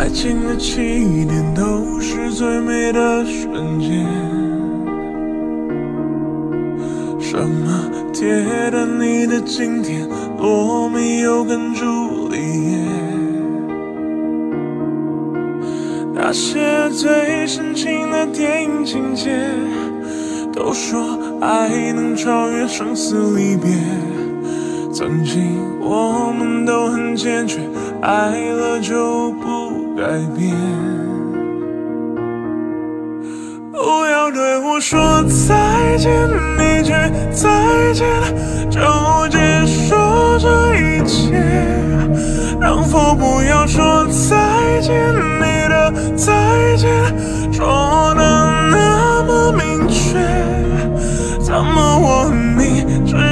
[0.00, 4.02] 爱情的起点都是最美的瞬间。
[7.20, 10.08] 什么铁达尼的经典，
[10.38, 12.38] 罗密欧跟朱丽
[12.72, 12.78] 叶，
[16.14, 19.30] 那些最深情的电影情节，
[20.50, 23.70] 都说爱能超越生死离别。
[24.94, 27.60] 曾经我们都很坚决，
[28.00, 30.56] 爱了就不改变。
[33.70, 36.10] 不要对我说再见，
[36.56, 36.90] 一句
[37.30, 38.08] 再见
[38.70, 38.80] 就
[39.28, 39.94] 结束
[40.38, 41.38] 这一切。
[42.58, 46.88] 能否不要说再见，你的再见
[47.52, 48.22] 说的
[48.70, 50.18] 那么明确？
[51.40, 53.29] 怎么我和你只？